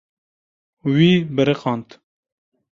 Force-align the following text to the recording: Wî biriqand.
Wî 0.93 1.11
biriqand. 1.35 1.89